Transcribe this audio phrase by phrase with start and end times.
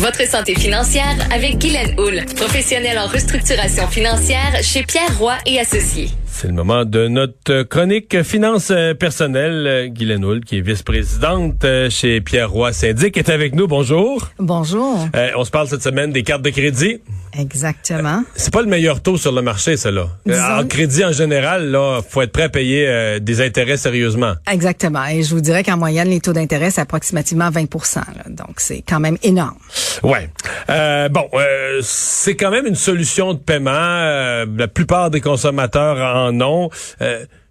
[0.00, 6.08] Votre santé financière avec Guylaine Houle, professionnelle en restructuration financière chez Pierre Roy et Associés.
[6.24, 9.90] C'est le moment de notre chronique finance personnelle.
[9.90, 13.66] Guylaine Houle, qui est vice-présidente chez Pierre Roy Syndic, est avec nous.
[13.66, 14.30] Bonjour.
[14.38, 15.06] Bonjour.
[15.14, 17.00] Euh, on se parle cette semaine des cartes de crédit.
[17.38, 18.22] Exactement.
[18.34, 20.08] C'est pas le meilleur taux sur le marché, ça là.
[20.58, 24.34] En crédit en général, là, faut être prêt à payer euh, des intérêts sérieusement.
[24.50, 25.04] Exactement.
[25.06, 27.60] Et je vous dirais qu'en moyenne, les taux d'intérêt c'est approximativement 20
[27.96, 28.24] là.
[28.28, 29.56] Donc c'est quand même énorme.
[30.02, 30.30] Ouais.
[30.68, 33.70] Euh, bon, euh, c'est quand même une solution de paiement.
[33.72, 36.70] Euh, la plupart des consommateurs en ont.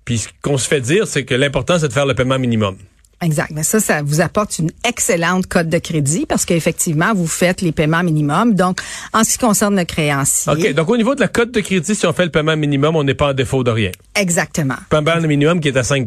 [0.05, 2.77] Puis ce qu'on se fait dire, c'est que l'important c'est de faire le paiement minimum.
[3.21, 3.51] Exact.
[3.53, 7.71] Mais ça, ça vous apporte une excellente cote de crédit parce qu'effectivement, vous faites les
[7.71, 8.53] paiements minimums.
[8.53, 8.79] Donc,
[9.13, 10.51] en ce qui concerne le créancier.
[10.51, 10.73] OK.
[10.73, 13.03] Donc, au niveau de la cote de crédit, si on fait le paiement minimum, on
[13.03, 13.91] n'est pas en défaut de rien.
[14.15, 14.77] Exactement.
[14.89, 16.05] Paiement minimum qui est à 5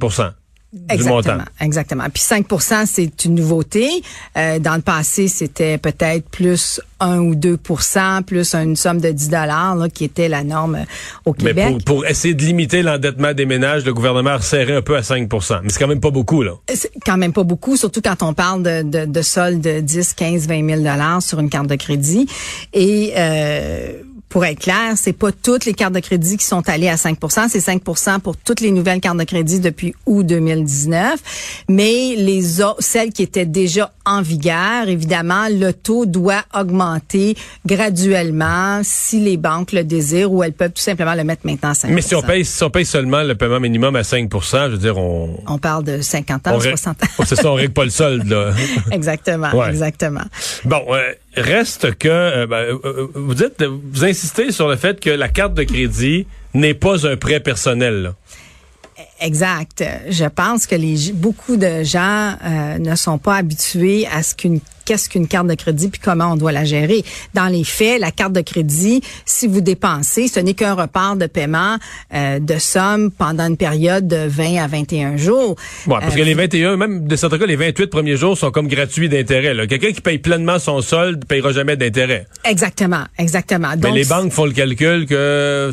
[0.89, 2.05] Exactement, exactement.
[2.13, 4.03] Puis 5% c'est une nouveauté.
[4.39, 9.29] Euh, dans le passé, c'était peut-être plus 1 ou 2% plus une somme de 10
[9.29, 10.79] dollars qui était la norme
[11.27, 11.75] au Québec.
[11.75, 15.01] Mais pour, essayer de limiter l'endettement des ménages, le gouvernement a resserré un peu à
[15.01, 16.53] 5% Mais c'est quand même pas beaucoup, là.
[16.73, 20.15] C'est quand même pas beaucoup, surtout quand on parle de, de, de soldes de 10,
[20.15, 22.27] 15, 20 000 dollars sur une carte de crédit.
[22.73, 23.13] Et...
[23.17, 23.93] Euh,
[24.33, 27.51] pour être clair, c'est pas toutes les cartes de crédit qui sont allées à 5%
[27.51, 32.43] c'est 5% pour toutes les nouvelles cartes de crédit depuis août 2019, mais les
[32.79, 39.73] celles qui étaient déjà en vigueur, évidemment, le taux doit augmenter graduellement si les banques
[39.73, 42.23] le désirent ou elles peuvent tout simplement le mettre maintenant à 5 Mais si on
[42.23, 45.59] paye si on paye seulement le paiement minimum à 5% je veux dire on on
[45.59, 47.07] parle de 50 ans, 60 ans.
[47.27, 48.53] c'est ça, on règle pas le solde là.
[48.91, 50.25] exactement, exactement.
[50.65, 55.01] Bon, euh, reste que euh, ben, euh, euh, vous dites vous insistez sur le fait
[55.01, 58.13] que la carte de crédit n'est pas un prêt personnel.
[59.21, 59.85] Exact.
[60.09, 62.37] Je pense que les beaucoup de gens
[62.79, 66.37] ne sont pas habitués à ce qu'une qu'est-ce qu'une carte de crédit puis comment on
[66.37, 67.05] doit la gérer.
[67.35, 71.27] Dans les faits, la carte de crédit, si vous dépensez, ce n'est qu'un report de
[71.27, 71.77] paiement
[72.15, 75.57] euh, de somme pendant une période de 20 à 21 jours.
[75.87, 78.69] Ouais, parce que les 21, même de certains cas, les 28 premiers jours sont comme
[78.69, 79.67] gratuits d'intérêt.
[79.67, 82.27] Quelqu'un qui paye pleinement son solde ne payera jamais d'intérêt.
[82.45, 83.69] Exactement, exactement.
[83.83, 85.73] Mais les banques font le calcul que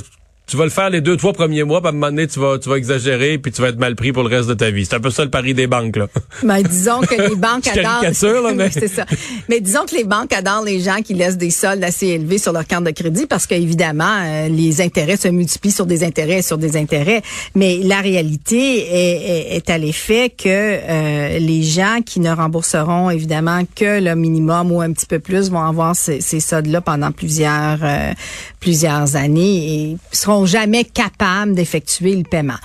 [0.49, 2.39] tu vas le faire les deux, trois premiers mois, puis à un moment donné, tu
[2.39, 4.71] vas, tu vas exagérer, puis tu vas être mal pris pour le reste de ta
[4.71, 4.83] vie.
[4.83, 6.07] C'est un peu ça le pari des banques, là.
[6.43, 8.01] Mais ben, disons que les banques adorent.
[8.01, 8.71] Là, mais...
[8.71, 9.05] c'est ça.
[9.47, 12.51] Mais disons que les banques adorent les gens qui laissent des soldes assez élevés sur
[12.51, 16.57] leur carte de crédit parce qu'évidemment, euh, les intérêts se multiplient sur des intérêts sur
[16.57, 17.21] des intérêts.
[17.53, 23.61] Mais la réalité est, est, à l'effet que euh, les gens qui ne rembourseront évidemment
[23.75, 27.79] que le minimum ou un petit peu plus vont avoir ces, ces soldes-là pendant plusieurs,
[27.83, 28.13] euh,
[28.59, 32.59] plusieurs années et seront jamais capables d'effectuer le paiement.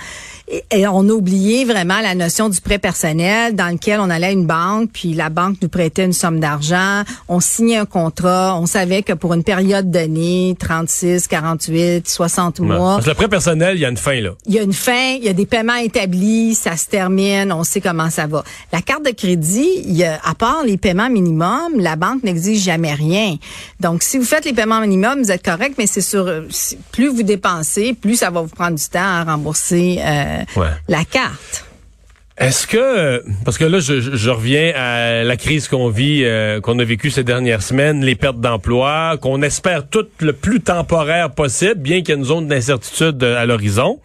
[0.47, 4.31] Et, on a oublié vraiment la notion du prêt personnel dans lequel on allait à
[4.31, 8.67] une banque, puis la banque nous prêtait une somme d'argent, on signait un contrat, on
[8.67, 12.77] savait que pour une période d'année, 36, 48, 60 mois.
[12.77, 14.31] Parce que le prêt personnel, il y a une fin, là.
[14.45, 17.63] Il y a une fin, il y a des paiements établis, ça se termine, on
[17.63, 18.43] sait comment ça va.
[18.71, 22.61] La carte de crédit, il y a, à part les paiements minimums, la banque n'exige
[22.61, 23.37] jamais rien.
[23.79, 26.31] Donc, si vous faites les paiements minimums, vous êtes correct, mais c'est sur,
[26.91, 30.34] plus vous dépensez, plus ça va vous prendre du temps à rembourser euh,
[30.87, 31.65] la carte.
[32.37, 36.83] Est-ce que parce que là je, reviens à la crise qu'on vit euh, qu'on a
[36.83, 42.01] vécue ces dernières semaines, les pertes d'emploi, qu'on espère tout le plus temporaire possible, bien
[42.01, 43.99] qu'il y ait une zone d'incertitude à l'horizon.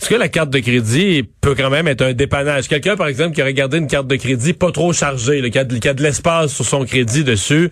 [0.00, 2.68] Est-ce que la carte de crédit peut quand même être un dépannage?
[2.68, 5.64] Quelqu'un, par exemple, qui a regardé une carte de crédit pas trop chargée, qui, a
[5.64, 7.70] de, l'espace sur son crédit dessus,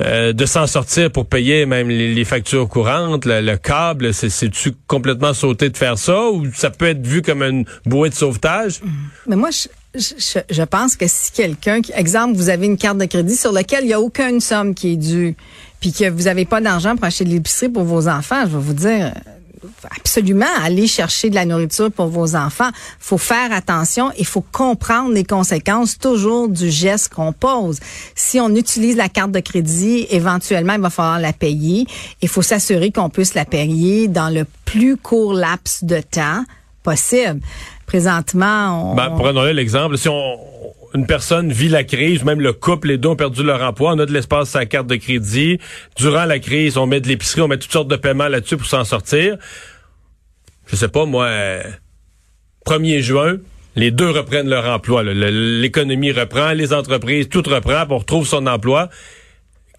[0.00, 5.70] euh, de s'en sortir pour payer même les, factures courantes, le, câble, c'est-tu complètement sauté
[5.70, 8.80] de faire ça ou ça peut être vu comme une bouée de sauvetage?
[9.26, 9.68] Mais moi, je,
[10.50, 13.88] je, pense que si quelqu'un, exemple, vous avez une carte de crédit sur laquelle il
[13.88, 15.36] n'y a aucune somme qui est due,
[15.80, 18.62] puis que vous n'avez pas d'argent pour acheter de l'épicerie pour vos enfants, je vais
[18.62, 19.12] vous dire,
[19.96, 22.70] absolument aller chercher de la nourriture pour vos enfants.
[22.98, 27.78] faut faire attention et faut comprendre les conséquences toujours du geste qu'on pose.
[28.14, 31.86] Si on utilise la carte de crédit, éventuellement, il va falloir la payer.
[32.22, 36.44] Il faut s'assurer qu'on puisse la payer dans le plus court laps de temps
[36.82, 37.40] possible.
[37.86, 38.94] Présentement, on...
[38.94, 39.98] Ben, l'exemple.
[39.98, 40.38] Si on
[40.94, 43.98] une personne vit la crise, même le couple, les deux ont perdu leur emploi, on
[43.98, 45.58] a de l'espace à la carte de crédit.
[45.96, 48.66] Durant la crise, on met de l'épicerie, on met toutes sortes de paiements là-dessus pour
[48.66, 49.36] s'en sortir.
[50.66, 51.28] Je sais pas, moi,
[52.66, 53.36] 1er juin,
[53.76, 55.02] les deux reprennent leur emploi.
[55.02, 58.88] L'économie reprend, les entreprises, tout reprend, on retrouve son emploi.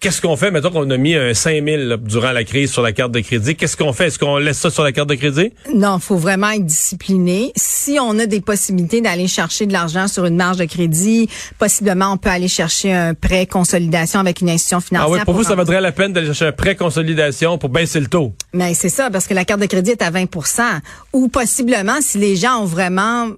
[0.02, 0.50] Qu'est-ce qu'on fait?
[0.50, 3.54] Mettons qu'on a mis un 5 000 durant la crise sur la carte de crédit.
[3.54, 4.08] Qu'est-ce qu'on fait?
[4.08, 5.52] Est-ce qu'on laisse ça sur la carte de crédit?
[5.72, 7.52] Non, faut vraiment être discipliné.
[7.54, 12.14] Si on a des possibilités d'aller chercher de l'argent sur une marge de crédit, possiblement
[12.14, 15.08] on peut aller chercher un prêt consolidation avec une institution financière.
[15.08, 18.00] Ah oui, pour, vous, ça vaudrait la peine d'aller chercher un prêt consolidation pour baisser
[18.00, 18.34] le taux.
[18.52, 20.62] Mais c'est ça, parce que la carte de crédit est à 20%
[21.12, 23.28] Ou possiblement, si les gens ont vraiment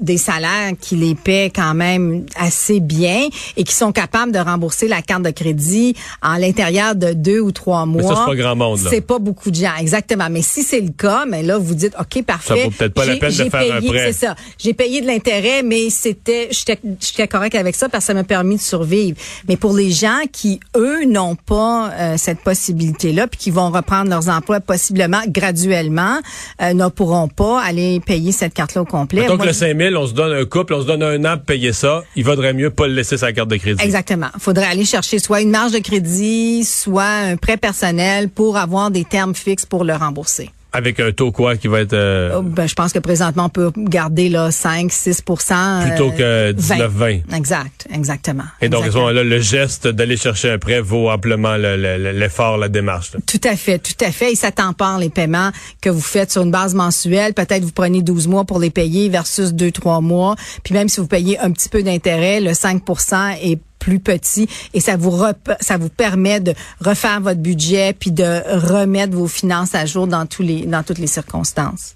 [0.00, 4.88] des salaires qui les paient quand même assez bien et qui sont capables de rembourser
[4.88, 8.02] la carte de crédit en l'intérieur de deux ou trois mois.
[8.02, 8.78] Mais ça, c'est pas grand monde.
[8.78, 10.28] C'est pas beaucoup de gens, exactement.
[10.30, 12.56] Mais si c'est le cas, mais là, vous dites, OK, parfait.
[12.56, 14.12] Ça vaut peut-être pas la peine de faire payé, un prêt.
[14.12, 14.36] C'est ça.
[14.58, 18.56] J'ai payé de l'intérêt, mais c'était, j'étais correct avec ça parce que ça m'a permis
[18.56, 19.16] de survivre.
[19.48, 24.10] Mais pour les gens qui, eux, n'ont pas euh, cette possibilité-là, puis qui vont reprendre
[24.10, 26.18] leurs emplois possiblement graduellement,
[26.62, 29.26] euh, ne pourront pas aller payer cette carte-là au complet.
[29.26, 31.46] Donc, le 5 000, on se donne un couple, on se donne un an pour
[31.46, 33.82] payer ça, il vaudrait mieux pas le laisser sa carte de crédit.
[33.82, 34.28] Exactement.
[34.34, 38.90] Il faudrait aller chercher soit une marge de crédit, soit un prêt personnel pour avoir
[38.90, 40.50] des termes fixes pour le rembourser.
[40.78, 43.48] Avec un taux quoi qui va être euh, oh, ben, je pense que présentement on
[43.48, 47.08] peut garder là 5 6% plutôt que 19 20.
[47.36, 48.44] Exact, exactement.
[48.60, 52.68] Et donc à ce moment-là le geste d'aller chercher un prêt vaut amplement l'effort, la
[52.68, 53.12] démarche.
[53.26, 56.42] Tout à fait, tout à fait et ça tempère les paiements que vous faites sur
[56.42, 60.36] une base mensuelle, peut-être vous prenez 12 mois pour les payer versus 2 3 mois,
[60.62, 64.80] puis même si vous payez un petit peu d'intérêt, le 5% est plus petit et
[64.80, 65.22] ça vous
[65.60, 68.42] ça vous permet de refaire votre budget puis de
[68.72, 71.94] remettre vos finances à jour dans tous les dans toutes les circonstances.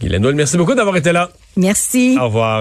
[0.00, 1.30] Guylaine merci beaucoup d'avoir été là.
[1.56, 2.16] Merci.
[2.18, 2.58] Au revoir.